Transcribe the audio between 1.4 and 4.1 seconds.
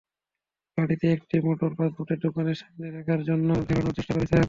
motor পার্টসের দোকানের সামনে রাখার জন্য ঘোরানোর